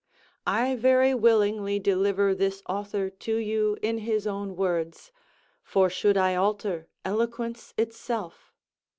[0.47, 5.11] I very willingly deliver this author to you in his own words;
[5.61, 8.51] for should I alter eloquence itself?